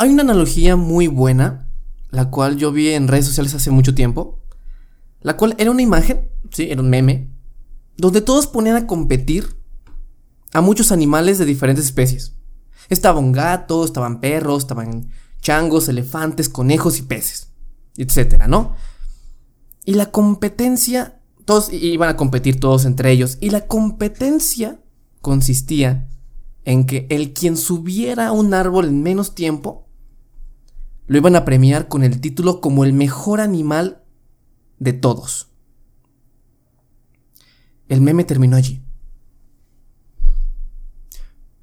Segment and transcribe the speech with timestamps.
[0.00, 1.68] Hay una analogía muy buena,
[2.10, 4.38] la cual yo vi en redes sociales hace mucho tiempo,
[5.22, 7.32] la cual era una imagen, sí, era un meme,
[7.96, 9.56] donde todos ponían a competir
[10.52, 12.36] a muchos animales de diferentes especies.
[12.88, 17.48] Estaba un gato, estaban perros, estaban changos, elefantes, conejos y peces,
[17.96, 18.76] etcétera, ¿no?
[19.84, 24.80] Y la competencia, todos iban a competir todos entre ellos, y la competencia
[25.22, 26.08] consistía
[26.64, 29.87] en que el quien subiera un árbol en menos tiempo,
[31.08, 34.04] lo iban a premiar con el título como el mejor animal
[34.78, 35.48] de todos.
[37.88, 38.82] El meme terminó allí.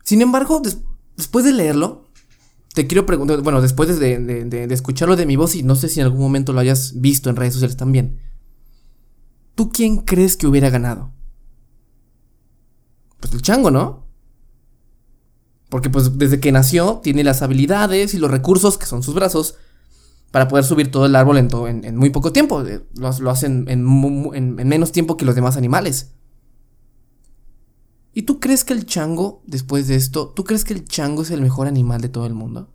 [0.04, 0.62] Sin embargo,
[1.16, 2.10] después de leerlo,
[2.74, 6.08] te quiero preguntar, bueno, después de, escucharlo de mi voz y no sé si en
[6.08, 8.20] algún momento lo hayas visto en redes sociales también,
[9.54, 11.14] ¿tú quién crees que hubiera ganado?
[13.20, 14.05] Pues el chango, ¿no?
[15.76, 19.56] Porque pues desde que nació tiene las habilidades y los recursos, que son sus brazos,
[20.32, 22.66] para poder subir todo el árbol en, muy poco tiempo.
[22.66, 23.84] Eh, lo, hacen en,
[24.56, 26.14] menos tiempo que los demás animales.
[28.14, 31.32] ¿Y tú crees que el chango, después de esto, tú crees que el chango es
[31.32, 32.72] el mejor animal de todo el mundo?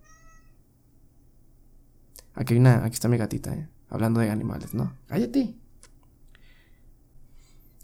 [2.35, 3.67] Aquí, una, aquí está mi gatita, ¿eh?
[3.89, 4.93] hablando de animales, ¿no?
[5.07, 5.55] Cállate.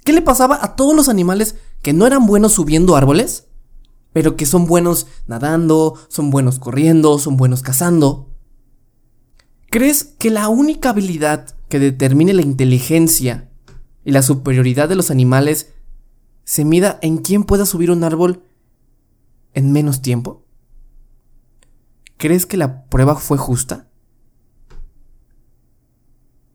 [0.03, 3.46] ¿Qué le pasaba a todos los animales que no eran buenos subiendo árboles,
[4.13, 8.29] pero que son buenos nadando, son buenos corriendo, son buenos cazando?
[9.69, 13.49] ¿Crees que la única habilidad que determine la inteligencia
[14.05, 15.73] y la superioridad de los animales
[16.45, 18.43] se mida en quién pueda subir un árbol
[19.53, 20.45] en menos tiempo?
[22.17, 23.89] ¿Crees que la prueba fue justa?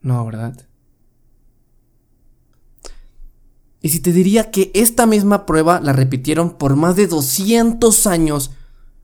[0.00, 0.66] No, ¿verdad?
[3.82, 8.52] Y si te diría que esta misma prueba la repitieron por más de 200 años,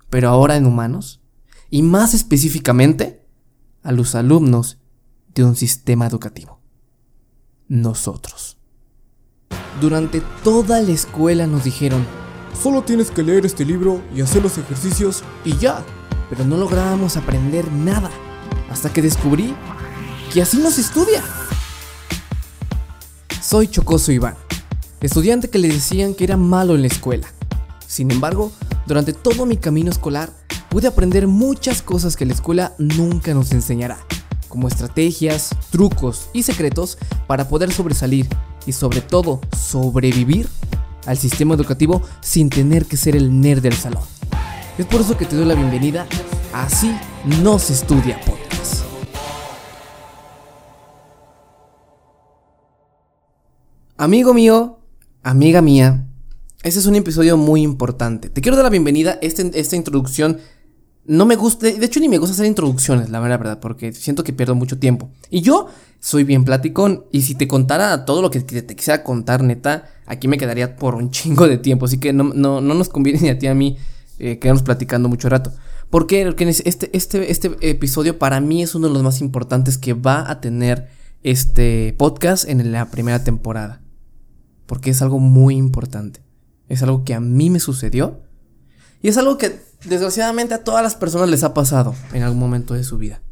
[0.09, 1.21] pero ahora en humanos,
[1.69, 3.27] y más específicamente
[3.83, 4.79] a los alumnos
[5.35, 6.61] de un sistema educativo.
[7.69, 8.57] Nosotros.
[9.81, 12.05] Durante toda la escuela nos dijeron,
[12.61, 15.85] solo tienes que leer este libro y hacer los ejercicios y ya.
[16.31, 18.11] Pero no lográbamos aprender nada
[18.71, 19.55] hasta que descubrí
[20.33, 21.23] que así no se estudia.
[23.41, 24.37] Soy Chocoso Iván,
[25.01, 27.29] estudiante que le decían que era malo en la escuela.
[27.87, 28.53] Sin embargo,
[28.87, 30.31] durante todo mi camino escolar
[30.69, 33.99] pude aprender muchas cosas que la escuela nunca nos enseñará,
[34.49, 38.29] como estrategias, trucos y secretos para poder sobresalir
[38.67, 40.49] y sobre todo sobrevivir
[41.07, 44.03] al sistema educativo sin tener que ser el nerd del salón.
[44.77, 46.07] Es por eso que te doy la bienvenida
[46.53, 46.97] Así
[47.43, 48.85] no se estudia podcast.
[53.97, 54.78] Amigo mío,
[55.23, 56.07] amiga mía,
[56.63, 58.31] este es un episodio muy importante.
[58.31, 60.39] Te quiero dar la bienvenida a este, esta introducción
[61.09, 64.35] no me gusta, de hecho ni me gusta hacer introducciones, la verdad, porque siento que
[64.35, 65.11] pierdo mucho tiempo.
[65.31, 65.69] Y yo
[66.01, 70.29] soy bien platicón, y si te contara todo lo que te quisiera contar, neta, aquí
[70.29, 73.29] me quedaría por un chingo de tiempo, así que no, no, no nos conviene ni
[73.31, 73.79] a ti a mí
[74.19, 75.51] eh, quedarnos platicando mucho rato.
[75.89, 80.31] Porque este, este, este episodio para mí es uno de los más importantes que va
[80.31, 80.91] a tener
[81.23, 83.81] este podcast en la primera temporada.
[84.69, 86.23] Porque es algo muy importante.
[86.69, 88.21] Es algo que a mí me sucedió.
[89.03, 92.75] Y es algo que desgraciadamente a todas las personas les ha pasado en algún momento
[92.75, 93.23] de su vida.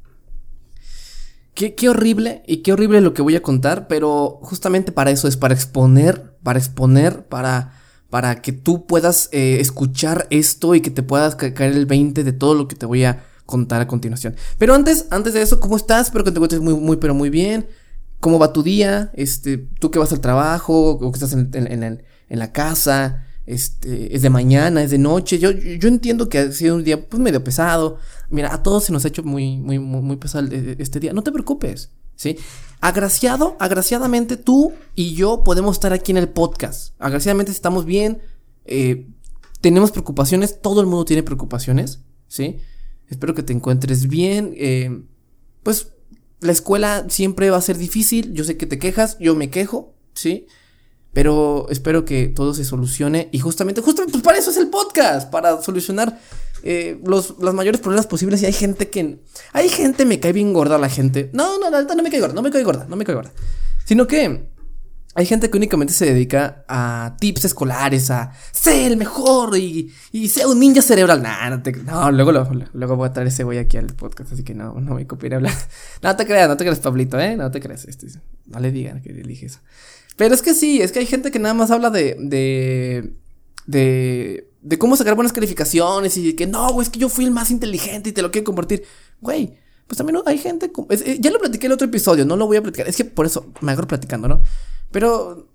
[1.55, 5.39] Qué, horrible y qué horrible lo que voy a contar, pero justamente para eso es,
[5.39, 7.73] para exponer, para exponer, para,
[8.11, 12.33] para que tú puedas eh, escuchar esto y que te puedas caer el 20 de
[12.33, 14.37] todo lo que te voy a contar a continuación.
[14.59, 16.09] Pero antes, antes de eso, ¿cómo estás?
[16.09, 17.67] Espero que te encuentres muy, muy, pero muy bien.
[18.27, 19.13] ¿Cómo va tu día?
[19.15, 24.17] Este, tú que vas al trabajo o que estás en, en, en la casa este,
[24.17, 25.39] es de mañana, es de noche.
[25.39, 27.99] Yo, yo entiendo que ha sido un día pues medio pesado.
[28.29, 31.13] Mira, a todos se nos ha hecho muy, muy, muy, pesado este día.
[31.13, 32.37] No te preocupes, ¿sí?
[32.81, 36.97] Agraciado, agraciadamente tú y yo podemos estar aquí en el podcast.
[36.99, 38.19] Agraciadamente estamos bien.
[38.65, 39.07] Eh,
[39.61, 42.57] tenemos preocupaciones, todo el mundo tiene preocupaciones, ¿sí?
[43.09, 44.53] Espero que te encuentres bien.
[44.57, 45.05] Eh,
[45.63, 45.93] pues
[46.47, 48.33] la escuela siempre va a ser difícil.
[48.33, 50.47] Yo sé que te quejas, yo me quejo, ¿sí?
[51.13, 53.29] Pero espero que todo se solucione.
[53.33, 55.31] Y justamente, justamente, pues para eso es el podcast.
[55.31, 56.21] Para solucionar
[56.63, 58.43] eh, los, mayores problemas posibles.
[58.43, 59.19] Y hay gente que.
[59.53, 61.31] Hay gente, me cae bien gorda la gente.
[61.33, 63.33] No, no, no, no me cae gorda, no me cae gorda, no me cae gorda.
[63.85, 64.56] Sino que.
[65.17, 70.29] Hay gente que únicamente se dedica a tips escolares, a ser el mejor y, y
[70.29, 71.23] sea un ninja cerebral.
[71.23, 72.33] Nah, no, te, no luego,
[72.75, 75.37] luego, voy a traer ese güey aquí al podcast, así que no, no me copiaré
[75.37, 75.55] hablar.
[76.03, 77.35] No te creas, no te creas, Pablito, ¿eh?
[77.35, 77.87] No te creas.
[77.87, 78.09] Este,
[78.45, 79.61] no le digan que dije eso.
[80.17, 82.17] Pero es que sí, es que hay gente que nada más habla de.
[82.21, 83.15] de.
[83.67, 84.51] de.
[84.61, 87.51] de cómo sacar buenas calificaciones y que no, güey, es que yo fui el más
[87.51, 88.85] inteligente y te lo quiero compartir.
[89.23, 90.71] Güey, pues también hay gente.
[90.91, 92.87] Eh, ya lo platiqué en el otro episodio, no lo voy a platicar.
[92.87, 94.43] Es que por eso me agarro platicando, ¿no?
[94.97, 95.51] Pero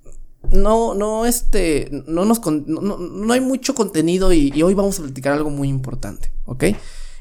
[0.52, 5.50] no, no, este, no nos, no, hay mucho contenido y, hoy vamos a platicar algo
[5.50, 6.66] muy importante, ¿ok?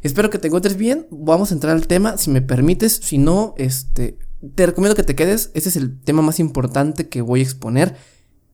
[0.03, 3.55] Espero que te encuentres bien, vamos a entrar al tema, si me permites, si no,
[3.57, 4.19] este,
[4.55, 7.97] te recomiendo que te quedes, este es el tema más importante que voy a exponer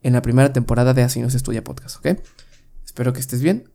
[0.04, 2.20] en la primera temporada de Así no se estudia podcast, ¿ok?
[2.84, 3.68] Espero que estés bien,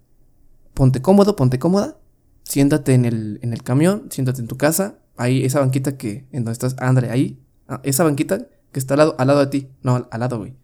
[0.74, 2.00] ponte cómodo, ponte cómoda,
[2.44, 6.46] siéntate en el, en el camión, siéntate en tu casa, ahí, esa banquita que, en
[6.46, 9.70] donde estás, André, ahí, ah, esa banquita que está al lado, al lado de ti,
[9.84, 10.56] no, al, lado, güey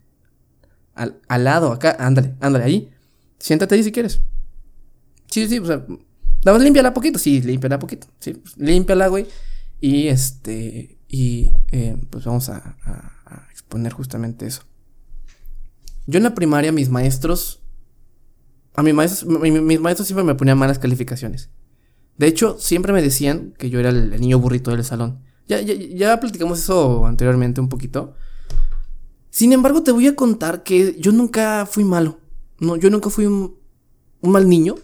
[0.98, 2.92] al, al lado, acá, ándale, ándale, ahí.
[3.39, 4.21] Siéntate ahí si quieres.
[5.30, 5.86] Sí, sí, o sea,
[6.44, 9.27] nada más poquito, sí, límpiala poquito, sí, pues, límpiala, güey.
[9.80, 12.77] Y este, y eh, pues vamos a,
[13.51, 14.63] exponer justamente eso.
[16.06, 17.62] Yo en la primaria, mis maestros,
[18.75, 21.50] a mis maestros, mis maestros siempre me ponían malas calificaciones.
[22.18, 25.21] De hecho, siempre me decían que yo era el, niño burrito del salón.
[25.48, 28.14] Ya, ya, ya platicamos eso anteriormente un poquito.
[29.30, 32.20] Sin embargo, te voy a contar que yo nunca fui malo.
[32.60, 33.56] No, yo nunca fui un,
[34.22, 34.76] mal niño.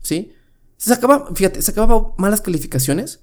[0.00, 0.32] ¿Sí?
[0.76, 3.20] Sacaba, fíjate, sacaba malas calificaciones,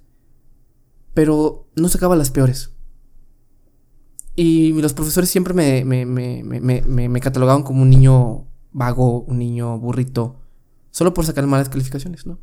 [1.13, 2.71] pero no sacaba las peores.
[4.35, 9.80] Y los profesores siempre me, me, me, me, catalogaban como un niño vago, un niño
[9.80, 10.35] burrito,
[10.91, 12.39] solo por sacar malas calificaciones, ¿no?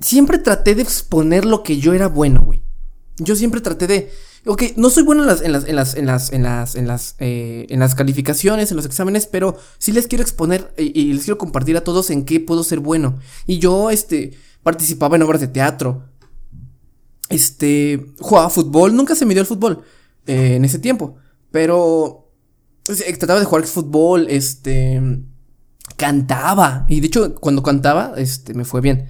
[0.00, 2.62] Siempre traté de exponer lo que yo era bueno, güey.
[3.18, 4.10] Yo siempre traté de,
[4.48, 6.86] Ok, no soy bueno en las, en las, en las, en las, en las, en
[6.86, 7.66] las, eh,
[7.96, 12.10] calificaciones, en los exámenes, pero sí les quiero exponer y, les quiero compartir a todos
[12.10, 13.18] en qué puedo ser bueno.
[13.48, 16.04] Y yo, este, participaba en obras de teatro.
[17.28, 19.82] Este, jugaba fútbol, nunca se me dio el fútbol
[20.28, 21.16] eh, en ese tiempo,
[21.50, 22.30] pero
[22.84, 25.02] pues, eh, trataba de jugar fútbol, este,
[25.96, 26.86] cantaba.
[26.88, 29.08] Y de hecho, cuando cantaba, este, me fue bien.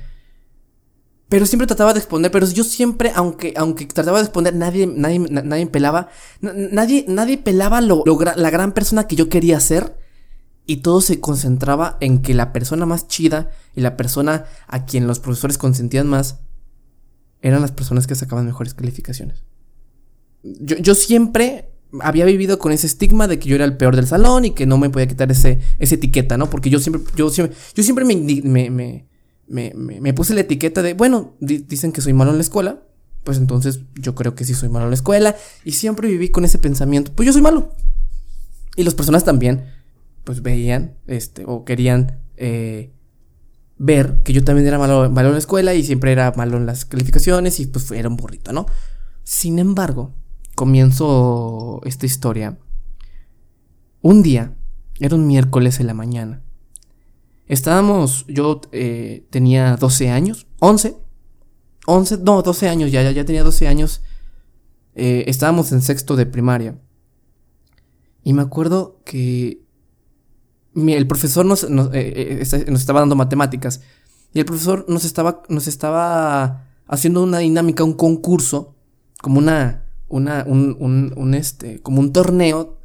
[1.28, 5.18] Pero siempre trataba de exponer, pero yo siempre, aunque, aunque trataba de exponer, nadie, nadie,
[5.18, 6.08] nadie pelaba,
[6.40, 8.04] nadie, nadie pelaba lo,
[8.36, 9.98] la gran persona que yo quería ser.
[10.68, 15.06] Y todo se concentraba en que la persona más chida y la persona a quien
[15.06, 16.40] los profesores consentían más
[17.40, 19.44] eran las personas que sacaban mejores calificaciones.
[20.42, 21.70] Yo, yo siempre
[22.00, 24.66] había vivido con ese estigma de que yo era el peor del salón y que
[24.66, 26.50] no me podía quitar ese, esa etiqueta, ¿no?
[26.50, 29.06] Porque yo siempre, yo siempre, yo siempre me,
[29.48, 32.82] me, puse la etiqueta de, bueno, dicen que soy malo en la escuela,
[33.24, 36.44] pues entonces yo creo que sí soy malo en la escuela y siempre viví con
[36.44, 37.72] ese pensamiento, pues yo soy malo.
[38.76, 39.64] Y las personas también,
[40.24, 42.92] pues veían, este, o querían eh,
[43.78, 46.66] ver que yo también era malo, malo en la escuela y siempre era malo en
[46.66, 48.66] las calificaciones y pues era un burrito, ¿no?
[49.24, 50.14] Sin embargo,
[50.54, 52.58] comienzo esta historia.
[54.02, 54.54] Un día,
[55.00, 56.42] era un miércoles en la mañana,
[57.48, 60.96] Estábamos, yo eh, tenía 12 años, 11,
[61.86, 64.02] 11, no, 12 años, ya, ya, ya tenía 12 años.
[64.96, 66.76] Eh, estábamos en sexto de primaria.
[68.24, 69.62] Y me acuerdo que
[70.74, 73.80] el profesor nos, eh, nos, estaba dando matemáticas.
[74.34, 78.74] Y el profesor nos estaba, nos estaba haciendo una dinámica, un concurso,
[79.22, 82.80] como una, una, un, un, un este, como un torneo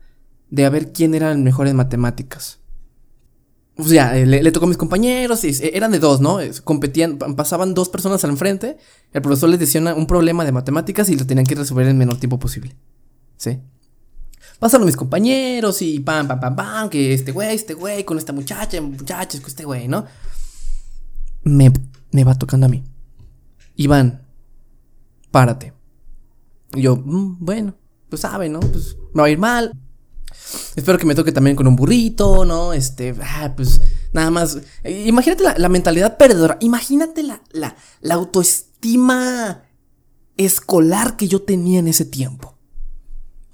[0.52, 2.61] de a ver quién era el mejor en matemáticas
[3.81, 6.39] pues ya, eh, le, tocó a mis compañeros, y eh, eran de dos, ¿no?
[6.63, 8.78] Competían, pasaban dos personas al frente,
[9.12, 11.97] el profesor les decía un problema de matemáticas y lo tenían que resolver en el
[11.97, 12.76] menor tiempo posible.
[13.38, 13.59] ¿Sí?
[14.59, 18.31] Pasaron mis compañeros y pam, pam, pam, pam, que este güey, este güey, con esta
[18.31, 20.06] muchacha, muchachos, con este güey, ¿no?
[21.44, 21.73] Me,
[22.11, 22.83] me va tocando a mí.
[23.76, 24.21] Iván,
[25.31, 25.73] párate.
[26.76, 27.76] Y yo, mm, bueno,
[28.09, 28.59] pues sabe, ¿no?
[28.59, 29.71] Pues me va a ir mal.
[30.75, 32.71] Espero que me toque también con un burrito, ¿no?
[32.71, 33.81] Este, ah, pues
[34.13, 34.59] nada más.
[34.85, 36.57] Imagínate la, mentalidad perdedora.
[36.61, 37.75] Imagínate la, la,
[38.13, 39.63] autoestima
[40.37, 42.57] escolar que yo tenía en ese tiempo.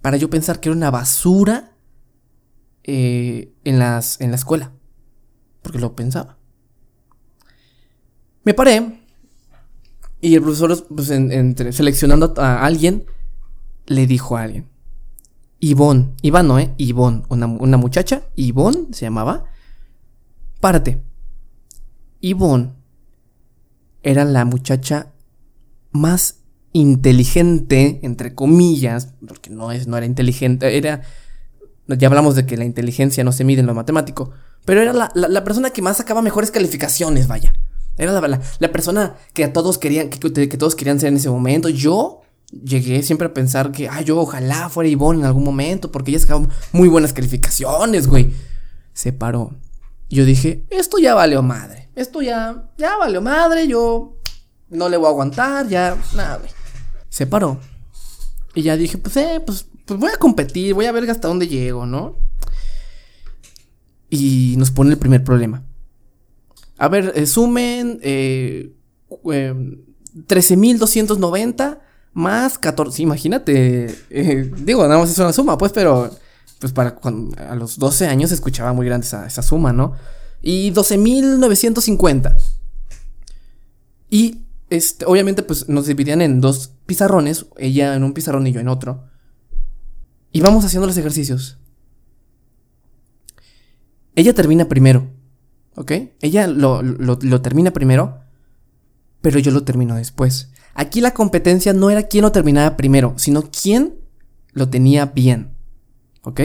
[0.02, 1.72] Para yo pensar que era una basura
[2.84, 4.72] eh, en, las, en la escuela.
[5.64, 6.38] Porque lo pensaba.
[8.44, 9.02] Me paré.
[10.22, 13.06] Y el profesor, pues, entre, seleccionando a alguien,
[13.88, 14.77] le dijo a alguien
[15.60, 16.74] Ivonne, Iván no, ¿eh?
[16.78, 19.46] Ivonne, una, una muchacha, Ivonne se llamaba.
[20.60, 21.02] Párate.
[22.22, 22.74] Ivonne
[24.04, 25.14] era la muchacha
[25.92, 26.40] más
[26.74, 31.02] inteligente, entre comillas, porque no, es, no era inteligente, era...
[31.88, 34.32] Ya hablamos de que la inteligencia no se mide en lo matemático,
[34.66, 37.54] pero era la, la, persona que más sacaba mejores calificaciones, vaya.
[37.98, 41.30] Era la, la persona que a todos querían, que, que, todos querían ser en ese
[41.30, 41.70] momento.
[41.70, 42.22] Yo
[42.52, 46.20] llegué siempre a pensar que, ah, yo ojalá fuera Ivonne en algún momento, porque ella
[46.20, 48.34] sacaba muy buenas calificaciones, güey.
[48.94, 49.56] Se paró.
[50.10, 51.90] yo dije, esto ya valió madre.
[51.96, 53.68] Esto ya, ya valió madre.
[53.68, 54.18] Yo
[54.70, 56.50] no le voy a aguantar, ya, nada, güey.
[57.10, 57.60] Se paró.
[58.56, 61.48] Y ya dije, pues, eh, pues, pues voy a competir, voy a ver hasta dónde
[61.48, 62.18] llego, ¿no?
[64.10, 65.64] Y nos pone el primer problema.
[66.78, 68.72] A ver, eh, sumen eh,
[69.10, 71.78] 13.290 em,
[72.18, 73.04] más 14.
[73.04, 76.10] Imagínate, eh, digo, nada más es una suma, pues, pero
[76.60, 77.00] pues para
[77.48, 79.94] a los 12 años escuchaba muy grande esa, esa suma, ¿no?
[80.42, 82.36] Y 12.950.
[84.10, 88.62] Y este, obviamente, pues nos dividían en dos pizarrones, ella en un pizarrón y yo
[88.62, 89.04] en otro.
[90.32, 91.60] Y vamos haciendo los ejercicios.
[94.16, 95.08] Ella termina primero,
[95.76, 95.92] ¿ok?
[96.22, 98.22] Ella lo, lo termina primero,
[99.22, 100.50] pero yo lo termino después.
[100.80, 103.96] Aquí la competencia no era quién lo terminaba primero, sino quién
[104.52, 105.56] lo tenía bien.
[106.22, 106.42] ¿Ok?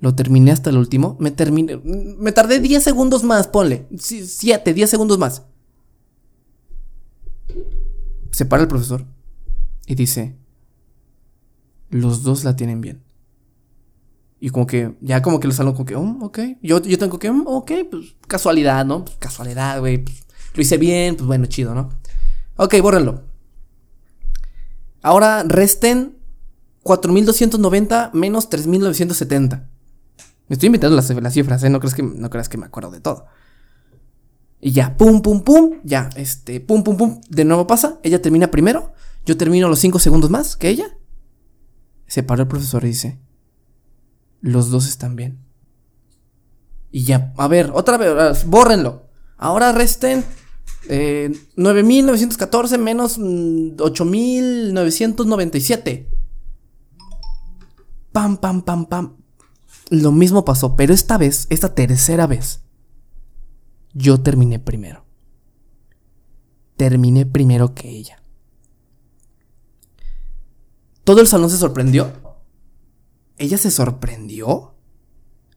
[0.00, 1.18] Lo terminé hasta el último.
[1.20, 1.78] Me terminé.
[1.84, 3.86] Me tardé 10 segundos más, ponle.
[3.98, 5.42] 7, 10 segundos más.
[8.30, 9.04] Se para el profesor
[9.86, 10.34] y dice:
[11.90, 13.02] Los dos la tienen bien.
[14.40, 16.38] Y como que, ya como que los salgo como que, oh, ok.
[16.62, 19.04] Yo, yo tengo que, oh, ok, pues casualidad, ¿no?
[19.04, 19.98] Pues, casualidad, güey.
[19.98, 20.24] Pues,
[20.54, 21.99] lo hice bien, pues bueno, chido, ¿no?
[22.62, 23.22] Ok, bórrenlo.
[25.00, 26.18] Ahora resten
[26.82, 29.66] 4290 menos 3970.
[30.46, 31.70] Me estoy inventando las, las cifras, ¿eh?
[31.70, 33.24] No creas, que, no creas que me acuerdo de todo.
[34.60, 37.20] Y ya, pum, pum, pum, ya, este, pum, pum, pum.
[37.30, 38.92] De nuevo pasa, ella termina primero,
[39.24, 40.98] yo termino los 5 segundos más que ella.
[42.08, 43.18] Se paró el profesor y dice,
[44.42, 45.38] los dos están bien.
[46.90, 49.08] Y ya, a ver, otra vez, bórrenlo.
[49.38, 50.26] Ahora resten
[50.88, 56.06] eh, 9.914 menos 8.997.
[56.06, 56.10] Mm,
[58.12, 59.16] pam, pam, pam, pam.
[59.90, 62.62] Lo mismo pasó, pero esta vez, esta tercera vez,
[63.92, 65.04] yo terminé primero.
[66.76, 68.22] Terminé primero que ella.
[71.04, 72.10] Todo el salón se sorprendió.
[73.36, 74.74] Ella se sorprendió.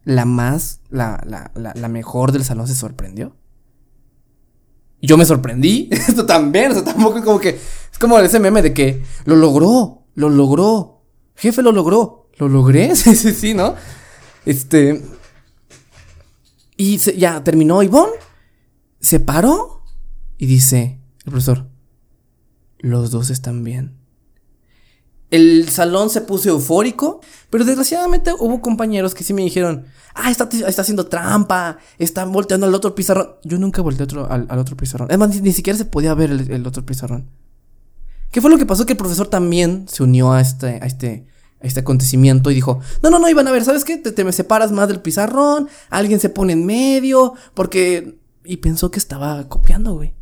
[0.04, 3.38] La más, la, la, la mejor del salón se sorprendió.
[5.08, 5.90] Yo me sorprendí.
[5.92, 7.50] Esto también, o sea, tampoco como que.
[7.92, 11.04] Es como ese meme de que lo logró, lo logró.
[11.36, 12.30] Jefe lo logró.
[12.38, 12.96] ¿Lo logré?
[12.96, 13.76] Sí, sí, sí, ¿no?
[14.46, 15.04] Este.
[16.78, 18.14] Y ya terminó Ivonne.
[19.00, 19.84] Se paró
[20.38, 21.68] y dice el profesor:
[22.80, 24.03] Los dos están bien.
[25.34, 30.48] El salón se puso eufórico, pero desgraciadamente hubo compañeros que sí me dijeron, ah, está,
[30.68, 33.30] está haciendo trampa, está volteando al otro pizarrón.
[33.44, 35.10] Yo nunca volteé otro, al, otro pizarrón.
[35.10, 37.32] Es más, ni, siquiera se podía ver el, otro pizarrón.
[38.30, 38.86] ¿Qué fue lo que pasó?
[38.86, 41.26] Que el profesor también se unió a este, a este,
[41.62, 43.98] este acontecimiento y dijo, no, no, no, iban a ver, ¿sabes qué?
[43.98, 48.20] Te, me separas más del pizarrón, alguien se pone en medio, porque...
[48.46, 50.14] Y pensó que estaba copiando, güey.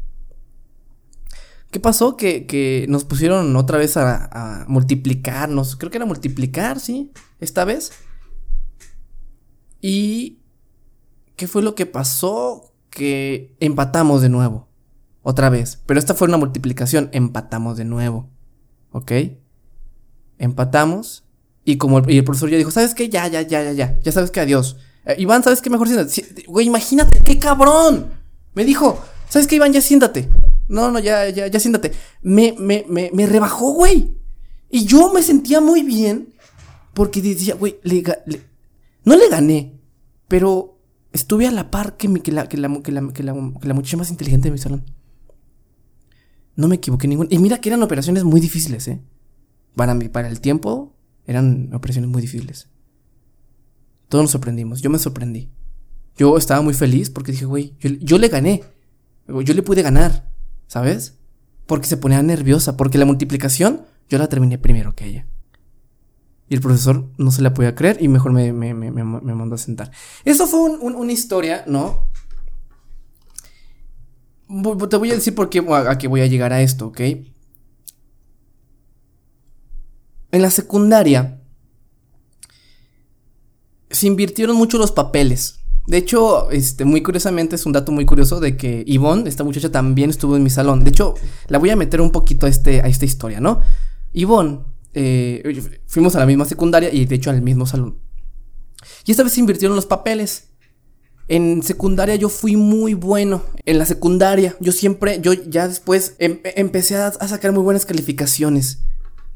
[1.71, 2.17] ¿Qué pasó?
[2.17, 7.11] Que, que, nos pusieron otra vez a, multiplicarnos, creo que era multiplicar, ¿sí?
[7.39, 7.91] Esta vez.
[9.81, 10.37] Y...
[11.37, 12.73] ¿Qué fue lo que pasó?
[12.91, 14.67] Que empatamos de nuevo.
[15.23, 15.79] Otra vez.
[15.85, 17.09] Pero esta fue una multiplicación.
[17.13, 18.29] Empatamos de nuevo.
[18.91, 19.11] ¿Ok?
[20.37, 21.23] Empatamos.
[21.63, 23.09] Y como el, y el profesor ya dijo, ¿sabes qué?
[23.09, 23.99] Ya, ya, ya, ya, ya.
[24.01, 24.77] Ya sabes que adiós.
[25.05, 25.69] Eh, Iván, ¿sabes qué?
[25.69, 26.43] Mejor siéntate.
[26.47, 28.11] güey, imagínate, qué cabrón.
[28.53, 29.73] Me dijo, ¿sabes qué, Iván?
[29.73, 30.29] Ya siéntate.
[30.71, 31.91] No, no, ya, ya, ya siéntate.
[32.21, 34.15] Me, me, me, me rebajó, güey.
[34.69, 36.33] Y yo me sentía muy bien.
[36.93, 38.01] Porque decía, güey, le,
[39.03, 39.81] no le gané.
[40.29, 40.79] Pero
[41.11, 44.57] estuve a la par que, la, que, que, la, la, muchacha más inteligente de mi
[44.57, 44.85] salón.
[46.55, 47.27] No me equivoqué ningún.
[47.29, 49.01] Y mira que eran operaciones muy difíciles, ¿eh?
[49.75, 52.69] Para, mí, para el tiempo, eran operaciones muy difíciles.
[54.07, 54.81] Todos nos sorprendimos.
[54.81, 55.51] Yo me sorprendí.
[56.15, 58.63] Yo estaba muy feliz porque dije, güey, yo, le gané.
[59.27, 60.30] Yo le pude ganar,
[60.71, 61.17] ¿sabes?
[61.65, 65.27] Porque se ponía nerviosa, porque la multiplicación yo la terminé primero que ella.
[66.47, 69.55] Y el profesor no se la podía creer y mejor me, me, me, me mandó
[69.55, 69.91] a sentar.
[70.23, 72.05] Eso fue una historia, ¿no?
[74.89, 77.01] Te voy a decir por qué a qué voy a llegar a esto, ¿ok?
[80.31, 81.41] En la secundaria
[83.89, 85.60] se invirtieron mucho los papeles.
[85.87, 89.71] De hecho, este, muy curiosamente es un dato muy curioso de que Yvonne, esta muchacha,
[89.71, 90.83] también estuvo en mi salón.
[90.83, 91.15] De hecho,
[91.47, 93.61] la voy a meter un poquito a, este, a esta historia, ¿no?
[94.13, 94.59] Yvonne,
[94.93, 97.97] eh, fuimos a la misma secundaria y de hecho al mismo salón.
[99.05, 100.49] Y esta vez se invirtieron los papeles.
[101.27, 103.43] En secundaria yo fui muy bueno.
[103.65, 107.85] En la secundaria yo siempre, yo ya después em, empecé a, a sacar muy buenas
[107.85, 108.79] calificaciones.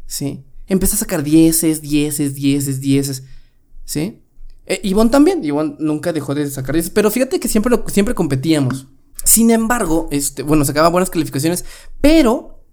[0.06, 0.44] ¿Sí?
[0.68, 3.24] Empecé a sacar dieces, dieces, dieces, dieces.
[3.86, 4.25] ¿Sí?
[4.66, 8.88] Eh, también, Ivonne nunca dejó de sacar 10, pero fíjate que siempre, siempre competíamos.
[9.24, 11.66] Sin embargo, este, bueno, sacaba buenas calificaciones,
[12.02, 12.64] pero,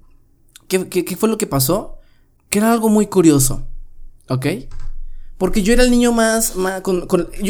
[0.69, 1.99] ¿qué, qué fue lo que pasó?
[2.49, 3.67] Que era algo muy curioso,
[4.29, 4.47] ¿ok?
[5.43, 6.55] Porque yo era el niño más.
[6.83, 7.09] con,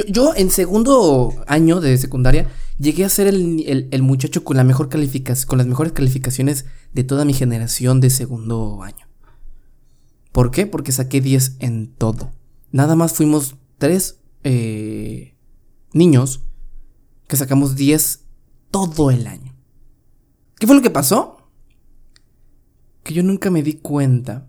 [0.08, 5.66] yo, en segundo año de secundaria llegué a ser el, muchacho con, mejor con las
[5.66, 9.06] mejores calificaciones de toda mi generación de segundo año.
[10.32, 10.66] ¿Por qué?
[10.66, 12.32] Porque saqué 10 en todo.
[12.70, 15.36] Nada más fuimos tres eh,
[15.92, 16.44] niños
[17.28, 18.24] que sacamos 10
[18.70, 19.54] todo el año.
[20.58, 21.48] ¿Qué fue lo que pasó?
[23.02, 24.48] Que yo nunca me di cuenta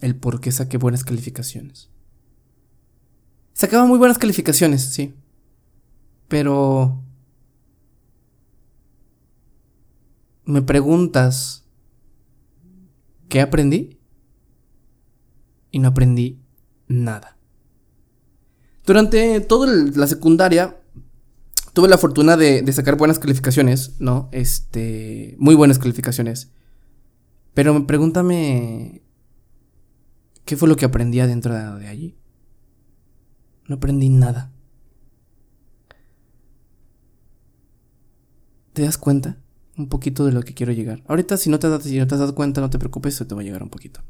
[0.00, 1.90] el por qué saqué buenas calificaciones.
[3.52, 5.14] Sacaba muy buenas calificaciones, sí.
[6.28, 7.02] Pero...
[10.44, 11.64] Me preguntas...
[13.28, 13.98] ¿Qué aprendí?
[15.70, 16.40] Y no aprendí
[16.86, 17.37] nada.
[18.88, 20.80] Durante toda la secundaria
[21.74, 24.30] tuve la fortuna de, sacar buenas calificaciones, ¿no?
[24.32, 26.52] Este, muy buenas calificaciones.
[27.52, 29.02] Pero pregúntame,
[30.46, 32.16] ¿qué fue lo que aprendí adentro de allí?
[33.66, 34.54] No aprendí nada.
[38.72, 39.36] ¿Te das cuenta?
[39.76, 41.02] Un poquito de lo que quiero llegar.
[41.06, 43.34] Ahorita si no te, has, si no te has cuenta, no te preocupes, se te
[43.34, 44.00] va a llegar un poquito.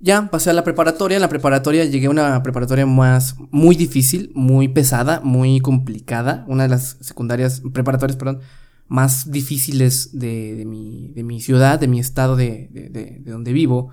[0.00, 1.16] Ya pasé a la preparatoria.
[1.16, 6.44] En la preparatoria llegué a una preparatoria más muy difícil, muy pesada, muy complicada.
[6.48, 8.40] Una de las secundarias, preparatorias, perdón,
[8.88, 13.90] más difíciles de, mi, de mi, ciudad, de mi estado de, de, de donde vivo.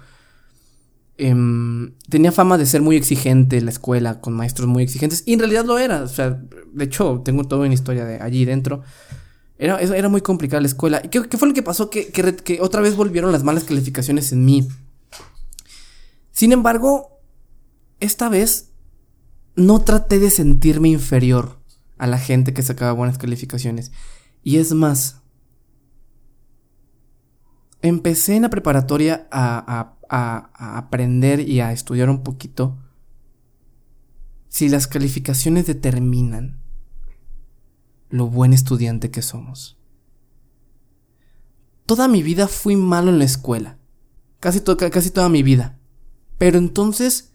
[1.17, 5.39] Em, tenía fama de ser muy exigente la escuela, con maestros muy exigentes, y en
[5.39, 6.03] realidad lo era.
[6.03, 6.41] O sea,
[6.73, 8.81] de hecho, tengo toda una historia de allí dentro.
[9.57, 11.01] Era, era muy complicada la escuela.
[11.03, 11.89] ¿Y qué, fue lo que pasó?
[11.89, 14.67] Que, que, otra vez volvieron las malas calificaciones en mí.
[16.33, 17.21] Sin embargo,
[17.99, 18.73] esta vez
[19.55, 21.59] no traté de sentirme inferior
[21.99, 23.91] a la gente que sacaba buenas calificaciones.
[24.41, 25.21] Y es más,
[27.83, 32.77] empecé en la preparatoria a, aprender y a estudiar un poquito
[34.47, 36.61] si las calificaciones determinan
[38.09, 39.79] lo buen estudiante que somos.
[41.85, 43.79] Toda mi vida fui malo en la escuela.
[44.39, 45.79] Casi, casi toda mi vida.
[46.43, 47.29] Pero entonces,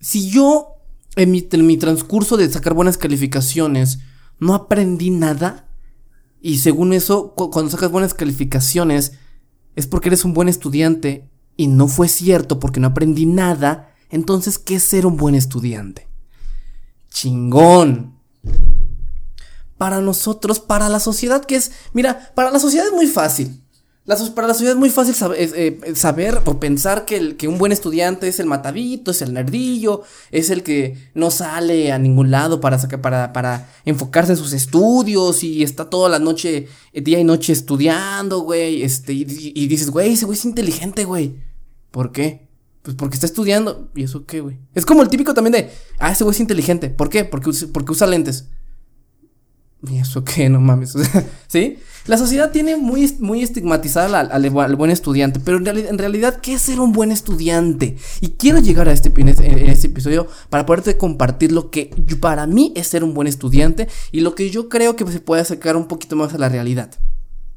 [0.00, 0.74] si yo
[1.14, 4.00] en mi, transcurso de sacar buenas calificaciones
[4.40, 5.68] no aprendí nada,
[6.40, 9.12] y según eso, cuando sacas buenas calificaciones,
[9.76, 14.58] es porque eres un buen estudiante y no fue cierto porque no aprendí nada, entonces,
[14.58, 16.08] ¿qué es ser un buen estudiante?
[17.08, 18.18] Chingón.
[19.78, 23.62] Para nosotros, para la sociedad, que es, mira, para la sociedad es muy fácil
[24.34, 28.40] para la sociedad es muy fácil eh, saber, o pensar que, un buen estudiante es
[28.40, 32.78] el matadito, es el nerdillo, es el que no sale a ningún lado para,
[33.32, 38.40] para, enfocarse en sus estudios y está toda la noche, eh, día y noche estudiando,
[38.40, 38.82] güey.
[38.82, 41.36] Este, y, dices, güey, ese güey es inteligente, güey.
[41.90, 42.48] ¿Por qué?
[42.82, 43.90] Pues porque está estudiando.
[43.94, 44.58] ¿Y eso qué, güey?
[44.74, 46.90] Es como el típico también de, ah, ese güey es inteligente.
[46.90, 47.24] ¿Por qué?
[47.24, 48.48] Porque, porque usa lentes.
[49.88, 50.48] ¿Y eso qué?
[50.48, 50.94] No mames.
[51.48, 51.78] ¿Sí?
[52.06, 56.80] La sociedad tiene muy, muy estigmatizada al, buen estudiante, pero en realidad, ¿qué es ser
[56.80, 57.96] un buen estudiante?
[58.20, 62.72] Y quiero llegar a este, este, este episodio para poderte compartir lo que para mí
[62.74, 65.88] es ser un buen estudiante y lo que yo creo que se puede acercar un
[65.88, 66.90] poquito más a la realidad.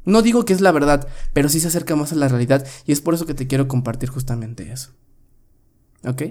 [0.05, 2.91] No digo que es la verdad, pero sí se acerca más a la realidad y
[2.91, 4.91] es por eso que te quiero compartir justamente eso.
[6.05, 6.23] ¿Ok?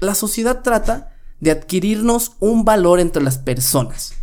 [0.00, 4.14] La sociedad trata de adquirirnos un valor entre las personas.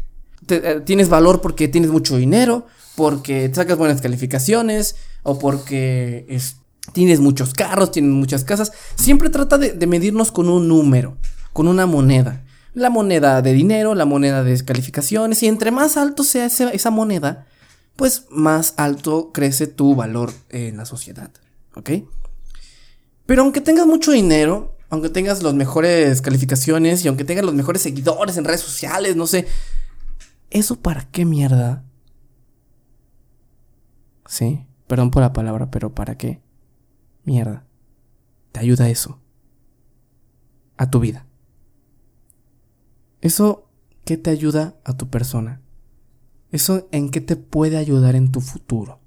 [0.49, 6.25] Eh, tienes valor porque tienes mucho dinero, porque sacas buenas calificaciones o porque
[6.93, 8.71] tienes muchos carros, tienes muchas casas.
[8.95, 11.17] Siempre trata de, medirnos con un número,
[11.53, 12.43] con una moneda.
[12.73, 15.41] La moneda de dinero, la moneda de calificaciones.
[15.43, 17.47] Y entre más alto sea esa, moneda,
[17.95, 21.31] pues más alto crece tu valor en la sociedad.
[21.75, 21.91] ¿Ok?
[23.25, 27.81] Pero aunque tengas mucho dinero, aunque tengas las mejores calificaciones y aunque tengas los mejores
[27.81, 29.47] seguidores en redes sociales, no sé,
[30.49, 31.87] ¿eso para qué mierda
[34.27, 36.41] Sí, perdón por la palabra, pero ¿para qué?
[37.23, 37.65] Mierda.
[38.51, 39.19] Te ayuda eso.
[40.75, 41.25] A tu vida.
[43.21, 43.69] Eso,
[44.05, 45.61] ¿qué te ayuda a tu persona?
[46.51, 48.99] Eso, ¿en qué te puede ayudar en tu futuro?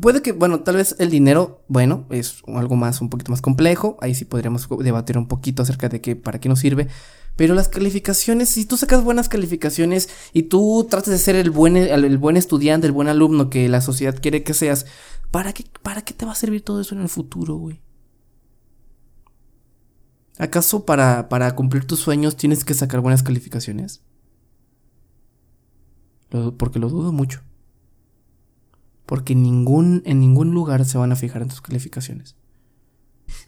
[0.00, 3.96] Puede que, bueno, tal vez el dinero, bueno, es algo más, un poquito más complejo.
[4.00, 6.88] Ahí sí podríamos debatir un poquito acerca de qué, para qué nos sirve.
[7.36, 11.76] Pero las calificaciones, si tú sacas buenas calificaciones y tú tratas de ser el buen,
[11.76, 14.86] el, buen estudiante, el buen alumno que la sociedad quiere que seas,
[15.30, 17.82] ¿para qué, ¿para qué te va a servir todo eso en el futuro, güey?
[20.38, 24.02] ¿Acaso para, para cumplir tus sueños tienes que sacar buenas calificaciones?
[26.58, 27.40] porque lo dudo mucho.
[29.06, 32.36] Porque ningún, en ningún lugar se van a fijar en tus calificaciones.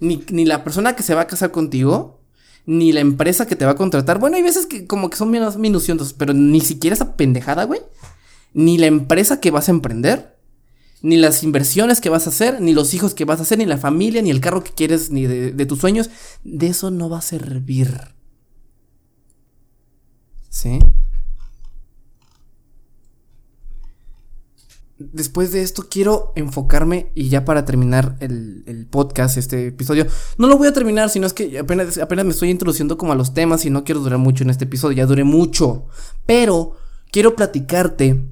[0.01, 2.18] Ni, ni la persona que se va a casar contigo,
[2.66, 4.18] ni la empresa que te va a contratar.
[4.18, 7.81] Bueno, hay veces que como que son menos minuciosos, pero ni siquiera esa pendejada, güey.
[8.55, 10.38] Ni la empresa que vas a emprender
[11.01, 13.66] ni las inversiones que vas a hacer, ni los hijos que vas a hacer, ni
[13.66, 16.11] la familia, ni el carro que quieres, ni de, tus sueños.
[16.44, 18.14] De eso no va a servir.
[20.49, 20.79] ¿Sí?
[24.99, 30.09] Después de esto quiero enfocarme y ya para terminar el, podcast, este episodio,
[30.39, 33.15] no lo voy a terminar, sino es que apenas, apenas me estoy introduciendo como a
[33.15, 35.87] los temas y no quiero durar mucho en este episodio, ya duré mucho,
[36.27, 36.77] pero
[37.13, 38.25] quiero platicarte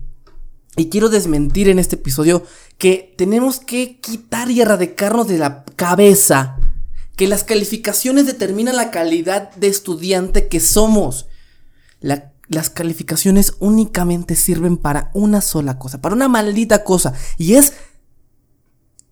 [0.76, 2.42] y quiero desmentir en este episodio
[2.79, 6.59] que tenemos que quitar y erradicarnos de la cabeza
[7.16, 11.26] que las calificaciones determinan la calidad de estudiante que somos.
[12.48, 17.74] Las calificaciones únicamente sirven para una sola cosa, para una maldita cosa, y es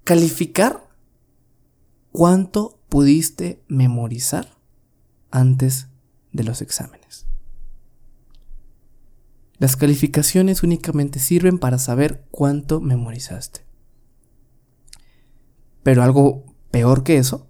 [0.04, 0.88] calificar
[2.12, 4.56] cuánto pudiste memorizar
[5.30, 5.88] antes
[6.32, 7.26] de los exámenes.
[9.58, 13.64] Las calificaciones únicamente sirven para saber cuánto memorizaste.
[15.82, 17.48] Pero algo peor que eso,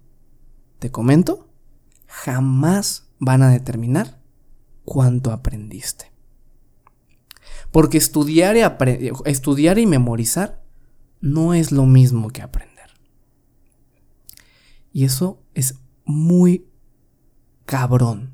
[0.79, 1.49] te comento,
[2.07, 4.24] jamás van a determinar
[4.85, 6.11] cuánto aprendiste.
[7.71, 8.61] Porque estudiar y,
[9.25, 10.63] estudiar y memorizar
[11.19, 12.91] no es lo mismo que aprender.
[14.93, 16.67] Y eso es muy
[17.65, 18.33] cabrón.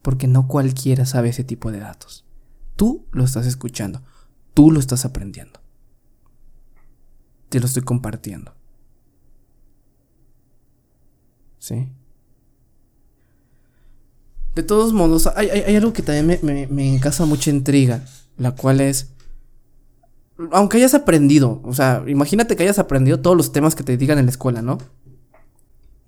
[0.00, 2.24] Porque no cualquiera sabe ese tipo de datos.
[2.76, 4.02] Tú lo estás escuchando,
[4.54, 5.60] tú lo estás aprendiendo.
[7.50, 8.54] Te lo estoy compartiendo.
[11.58, 11.92] ¿Sí?
[14.60, 18.04] De todos modos, hay, algo que también me, me, causa mucha intriga,
[18.36, 19.08] la cual es,
[20.52, 24.18] aunque hayas aprendido, o sea, imagínate que hayas aprendido todos los temas que te digan
[24.18, 24.78] en la escuela, ¿no?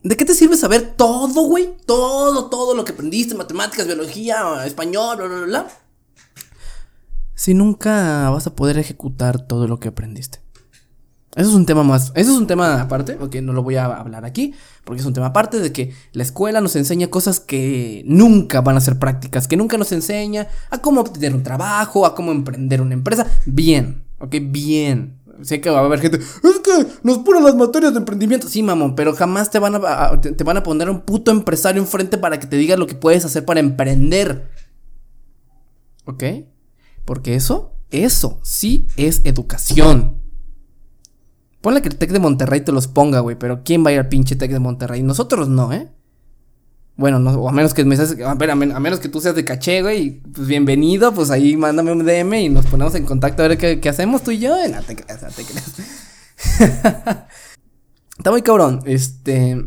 [0.03, 1.71] ¿De qué te sirve saber todo, güey?
[1.87, 5.67] Todo, todo lo que aprendiste, matemáticas, biología, español, bla, bla, bla
[7.43, 10.42] si nunca vas a poder ejecutar todo lo que aprendiste?
[11.35, 13.87] Eso es un tema más, eso es un tema aparte, porque no lo voy a
[13.87, 14.53] hablar aquí,
[14.85, 18.77] porque es un tema aparte de que la escuela nos enseña cosas que nunca van
[18.77, 22.83] a ser prácticas, que nunca nos enseña a cómo obtener un trabajo, a cómo emprender
[22.83, 23.27] una empresa.
[23.47, 25.23] Bien, ok, bien.
[25.41, 28.47] Sé que va a haber gente, es que nos ponen las materias de emprendimiento.
[28.47, 32.19] Sí, mamón, pero jamás te van a, te van a poner un puto empresario enfrente
[32.19, 34.51] para que te diga lo que puedes hacer para emprender.
[36.05, 36.25] ¿Ok?
[37.07, 40.22] Porque eso, eso sí es educación.
[41.63, 44.01] Ponle que el Tec de Monterrey te los ponga, güey, pero ¿quién va a ir
[44.01, 45.03] al pinche Tec de Monterrey?
[45.03, 45.89] Nosotros no, ¿eh?
[46.97, 49.45] Bueno, no, o a menos que me a, ver, a, menos que tú seas de
[49.45, 53.49] caché, güey, pues bienvenido, pues ahí mándame un DM y nos ponemos en contacto a
[53.49, 54.57] ver qué, hacemos tú y yo.
[54.69, 55.73] No te creas, no te creas.
[58.19, 59.65] Está muy cabrón, este...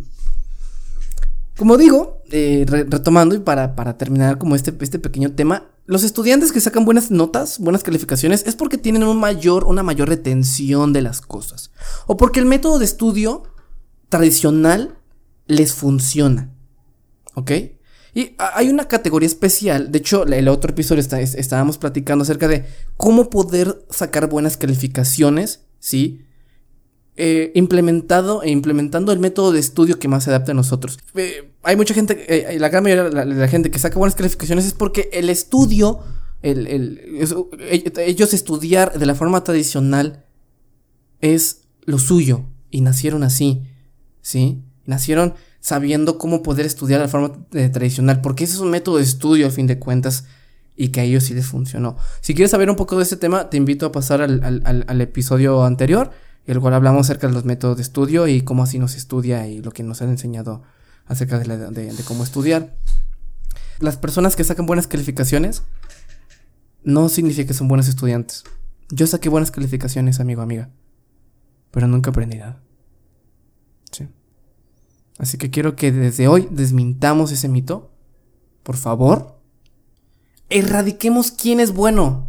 [1.58, 6.52] Como digo, eh, retomando y para, para terminar como este, este pequeño tema, los estudiantes
[6.52, 11.02] que sacan buenas notas, buenas calificaciones, es porque tienen un mayor, una mayor retención de
[11.02, 11.72] las cosas.
[12.08, 13.44] O porque el método de estudio
[14.10, 14.98] tradicional
[15.48, 16.52] les funciona.
[17.36, 17.52] ¿Ok?
[18.16, 23.30] Y hay una categoría especial, de hecho, el otro episodio estábamos platicando acerca de cómo
[23.30, 26.26] poder sacar buenas calificaciones, ¿sí?
[27.18, 31.00] Eh, implementado e implementando el método de estudio que más se adapta a nosotros.
[31.14, 34.66] Eh, hay mucha gente, eh, la gran mayoría de la, gente que saca buenas calificaciones
[34.66, 36.02] es porque el estudio,
[36.42, 40.26] ellos estudiar de la forma tradicional
[41.22, 43.64] es lo suyo y nacieron así,
[44.22, 44.62] ¿sí?
[44.84, 49.04] Nacieron sabiendo cómo poder estudiar de la forma tradicional, porque ese es un método de
[49.04, 50.26] estudio al fin de cuentas
[50.76, 51.96] y que a ellos sí les funcionó.
[52.20, 56.12] Si quieres saber un poco de este tema, te invito a pasar al episodio anterior
[56.46, 59.62] el cual hablamos acerca de los métodos de estudio y cómo así nos estudia y
[59.62, 60.62] lo que nos han enseñado
[61.06, 62.76] acerca de, cómo estudiar.
[63.80, 65.64] Las personas que sacan buenas calificaciones
[66.84, 68.44] no significa que son buenos estudiantes.
[68.90, 70.70] Yo saqué buenas calificaciones, amigo, amiga,
[71.72, 72.62] pero nunca aprendí nada.
[73.92, 74.08] Sí.
[75.18, 77.92] Así que quiero que desde hoy desmintamos ese mito.
[78.62, 79.40] Por favor.
[80.50, 82.28] Erradiquemos quién es bueno.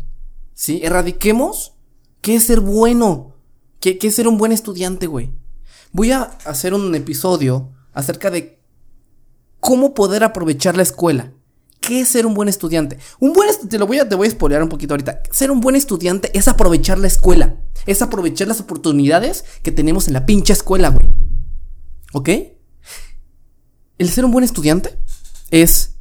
[0.54, 0.80] ¿Sí?
[0.82, 1.74] Erradiquemos
[2.22, 3.35] qué es ser bueno.
[3.80, 5.32] ¿Qué, es ser un buen estudiante, güey?
[5.92, 8.60] Voy a hacer un episodio acerca de
[9.60, 11.32] cómo poder aprovechar la escuela.
[11.80, 12.98] ¿Qué es ser un buen estudiante?
[13.20, 15.22] Un buen te lo voy a te voy a spoilear un poquito ahorita.
[15.30, 20.14] Ser un buen estudiante es aprovechar la escuela, es aprovechar las oportunidades que tenemos en
[20.14, 21.08] la pinche escuela, güey.
[22.12, 22.30] ¿Ok?
[23.98, 24.98] el ser un buen estudiante
[25.50, 25.96] es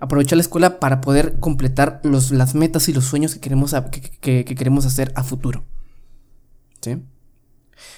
[0.00, 3.74] aprovechar la escuela para poder completar los, las metas y los sueños que queremos,
[4.20, 5.64] que, queremos hacer a futuro.
[6.80, 7.02] ¿Sí?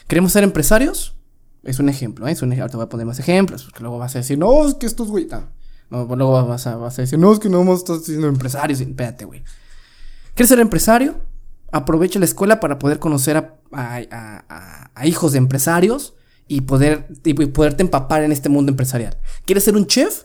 [0.07, 1.17] ¿Queremos ser empresarios?
[1.63, 2.33] Es un ejemplo, ¿eh?
[2.33, 2.51] Es un.
[2.51, 5.09] Te voy a poner más ejemplos, porque luego vas a decir, no, es que estos
[5.09, 5.29] güey.
[5.91, 8.29] No, luego vas a, vas a, decir, no, es que no vamos a estar siendo
[8.29, 8.81] empresarios.
[8.81, 9.43] Espérate, güey.
[10.35, 11.17] ¿Quieres ser empresario?
[11.73, 16.15] Aprovecha la escuela para poder conocer a, a, a hijos de empresarios
[16.49, 19.17] y, poder, y poderte empapar en este mundo empresarial.
[19.45, 20.25] ¿Quieres ser un chef?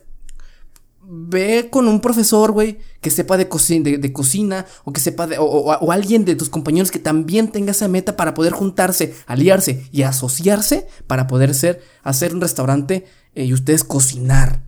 [1.08, 6.26] Ve con un profesor, güey, que sepa de, cocina o que sepa de, o, alguien
[6.26, 11.28] de tus compañeros que también tenga esa meta para poder juntarse, aliarse y asociarse para
[11.28, 14.64] poder ser, hacer un restaurante eh, y ustedes cocinar.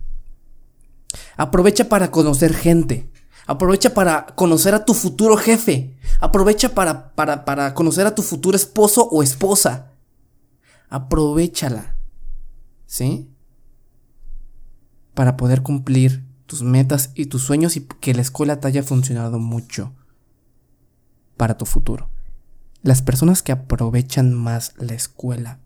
[1.36, 3.10] Aprovecha para conocer gente.
[3.46, 5.96] Aprovecha para conocer a tu futuro jefe.
[6.20, 9.88] Aprovecha para, para, para conocer a tu futuro esposo o esposa
[10.88, 11.96] aprovechala.
[12.86, 13.30] ¿Sí?
[15.14, 19.38] Para poder cumplir tus metas y tus sueños y que la escuela te haya funcionado
[19.38, 19.92] mucho
[21.36, 22.10] para tu futuro.
[22.82, 25.60] Las personas que aprovechan más la escuela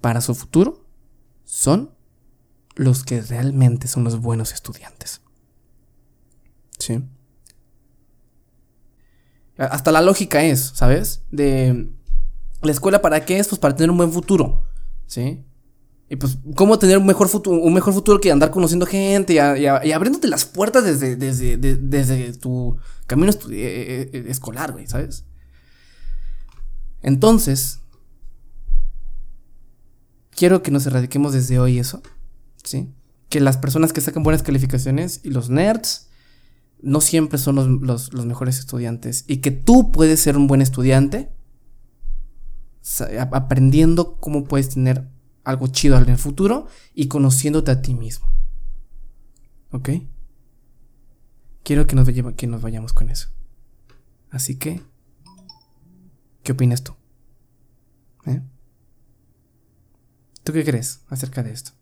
[0.00, 0.86] para su futuro
[1.44, 1.90] son
[2.74, 5.20] los que realmente son los buenos estudiantes.
[6.78, 7.04] ¿Sí?
[9.58, 11.22] Hasta la lógica es, ¿sabes?
[11.30, 11.92] De
[12.62, 13.48] ¿La escuela para qué es?
[13.48, 14.62] Pues para tener un buen futuro,
[15.06, 15.44] ¿sí?
[16.10, 19.38] Y pues, ¿cómo tener un mejor futuro, un mejor futuro que andar conociendo gente y,
[19.38, 25.26] abriéndote las puertas desde, desde, desde tu camino eh, eh, eh, escolar, güey, ¿sabes?
[27.02, 27.80] Entonces,
[30.30, 32.02] quiero que nos erradiquemos desde hoy eso,
[32.64, 32.90] ¿sí?
[33.28, 36.08] Que las personas que sacan buenas calificaciones y los nerds
[36.80, 41.30] no siempre son los mejores estudiantes y que tú puedes ser un buen estudiante
[43.32, 45.08] aprendiendo cómo puedes tener
[45.48, 48.26] algo chido en el futuro y conociéndote a ti mismo.
[49.70, 49.88] ¿Ok?
[51.62, 52.06] Quiero que nos,
[52.36, 53.30] que nos vayamos con eso.
[54.30, 54.82] Así que,
[56.42, 56.94] ¿qué opinas tú?
[58.26, 58.42] ¿Eh?
[60.44, 61.72] ¿Tú qué crees acerca de esto?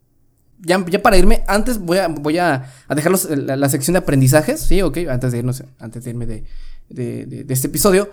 [0.61, 4.81] Ya, para irme, antes voy a, voy dejar la, sección de aprendizajes, ¿sí?
[4.81, 6.46] Ok, antes de irnos, antes de irme de,
[6.88, 8.11] de este episodio.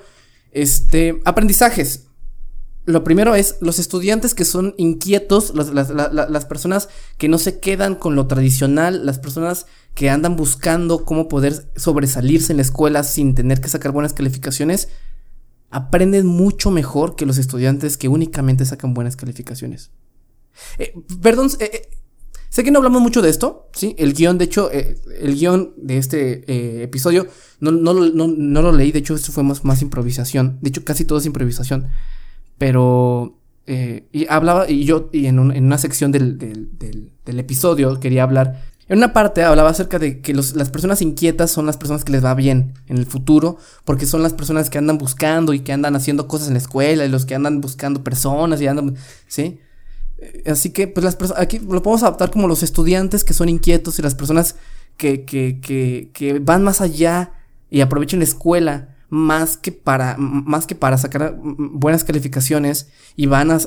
[0.51, 2.07] Este, aprendizajes
[2.86, 8.15] lo primero es los estudiantes que son inquietos, las, personas que no se quedan con
[8.15, 13.62] lo tradicional, las personas que andan buscando cómo poder sobresalirse en la escuela sin tener
[13.62, 14.89] que sacar buenas calificaciones,
[15.69, 19.91] aprenden mucho mejor que los estudiantes que únicamente sacan buenas calificaciones.
[20.78, 21.89] Eh, perdón, eh, eh,
[22.50, 23.96] sé que no hablamos mucho de esto, ¿sí?
[23.98, 27.28] El guion, de hecho, el guion de este episodio
[27.62, 31.88] no, lo leí, de hecho, esto fue más improvisación, de hecho, casi todo es improvisación.
[32.63, 36.71] Pero eh, y hablaba, y yo, y en, una sección del,
[37.26, 38.62] episodio quería hablar.
[38.88, 42.23] En una parte hablaba acerca de que las personas inquietas son las personas que les
[42.23, 45.97] va bien en el futuro, porque son las personas que andan buscando y que andan
[45.97, 48.95] haciendo cosas en la escuela, y los que andan buscando personas y andan,
[49.28, 49.60] ¿sí?
[50.19, 53.49] Eh, así que, pues las personas, aquí lo podemos adaptar como los estudiantes que son
[53.49, 54.56] inquietos y las personas
[54.95, 57.34] que, que, que, que van más allá
[57.69, 63.52] y aprovechan la escuela más que para, más que para sacar buenas calificaciones y van
[63.52, 63.58] a,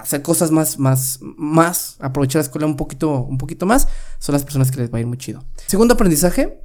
[0.00, 3.86] hacer cosas más, más, más, aprovechar la escuela un poquito, un poquito más,
[4.18, 5.44] son las personas que les va a ir muy chido.
[5.68, 6.60] Segundo aprendizaje,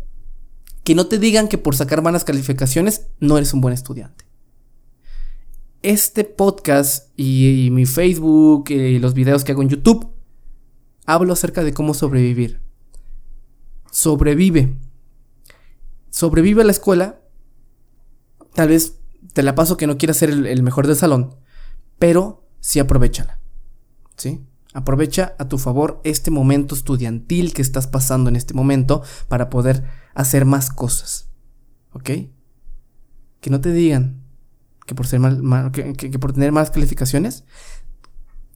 [0.83, 4.25] que no te digan que por sacar buenas calificaciones no eres un buen estudiante.
[5.83, 10.09] Este podcast y, mi Facebook y los videos que hago en YouTube,
[11.05, 12.61] hablo acerca de cómo sobrevivir.
[13.91, 14.75] Sobrevive.
[16.09, 17.19] Sobrevive a la escuela
[18.53, 18.99] Tal vez
[19.33, 21.35] te la paso que no quieras ser el, mejor del salón,
[21.99, 23.39] pero sí aprovechala.
[24.15, 24.45] ¿Sí?
[24.73, 29.83] Aprovecha a tu favor este momento estudiantil que estás pasando en este momento para poder
[30.13, 31.29] hacer más cosas.
[31.91, 32.09] ¿Ok?
[33.39, 34.23] Que no te digan
[34.85, 37.43] que por, ser mal, que, por tener malas calificaciones,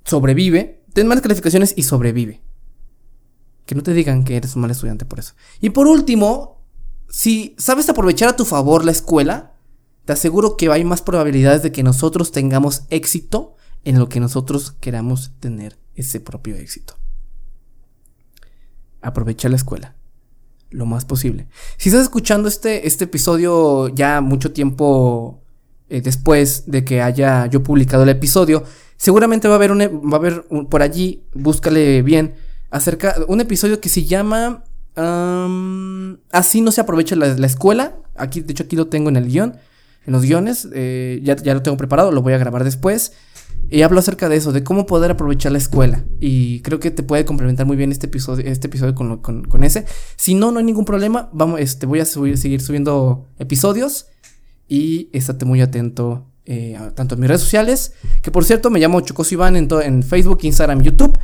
[0.03, 0.83] sobrevive.
[0.93, 2.41] Ten malas calificaciones y sobrevive.
[3.65, 5.33] Que no te digan que eres un mal estudiante por eso.
[5.59, 6.63] Y por último,
[7.09, 9.56] si sabes aprovechar a tu favor la escuela,
[10.07, 14.71] te aseguro que hay más probabilidades de que nosotros tengamos éxito en lo que nosotros
[14.79, 16.93] queramos tener ese propio éxito.
[19.01, 19.95] Aprovecha la escuela
[20.69, 21.49] lo más posible.
[21.75, 25.43] Si estás escuchando este, este episodio ya mucho tiempo
[25.89, 28.63] eh, después de que haya yo publicado el episodio,
[28.95, 32.35] seguramente va a haber, un, va a haber por allí, búscale bien,
[32.69, 34.63] acerca un episodio que se llama
[36.31, 37.97] Así no se aprovecha la, la, escuela.
[38.15, 39.57] Aquí, de hecho, aquí lo tengo en el guion
[40.07, 40.67] en los guiones.
[40.73, 43.11] Eh, ya, ya lo tengo preparado, lo voy a grabar después.
[43.69, 46.05] Y hablo acerca de eso, de cómo poder aprovechar la escuela.
[46.21, 49.85] Y creo que te puede complementar muy bien este episodio, este episodio con, con, ese.
[50.15, 51.29] Si no, no hay ningún problema.
[51.33, 54.07] Vamos, este, voy a subir, seguir subiendo episodios.
[54.69, 57.93] Y estate muy atento eh, tanto en mis redes sociales.
[58.21, 61.17] Que por cierto, me llamo Chocoso Iván en, en Facebook, Instagram, YouTube.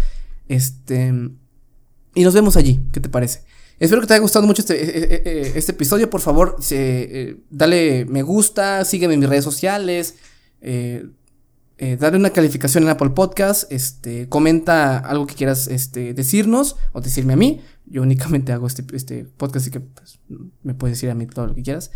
[0.50, 1.14] Este.
[2.16, 2.82] Y nos vemos allí.
[2.92, 3.44] ¿Qué te parece?
[3.84, 6.10] Espero que te haya gustado mucho este, e, e, e, este episodio.
[6.10, 10.16] Por favor, eh, dale me gusta, sígueme en mis redes sociales.
[10.62, 11.06] Eh,
[11.80, 17.02] eh, dale una calificación en Apple Podcast, este, comenta algo que quieras este, decirnos o
[17.02, 17.60] decirme a mí.
[17.86, 20.18] Yo únicamente hago este, este podcast, así que pues,
[20.64, 21.92] me puedes decir a mí todo lo que quieras.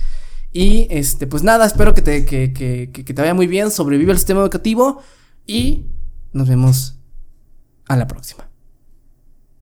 [0.51, 4.11] Y este, pues nada, espero que te, que, que, que te vaya muy bien, sobrevive
[4.11, 5.01] el sistema educativo
[5.45, 5.85] y
[6.33, 6.99] nos vemos
[7.87, 8.46] a la próxima.